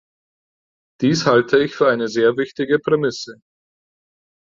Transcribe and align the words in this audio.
Dies 1.01 1.27
halte 1.27 1.59
ich 1.59 1.75
für 1.75 1.87
eine 1.87 2.07
sehr 2.07 2.35
wichtige 2.35 2.79
Prämisse. 2.79 3.39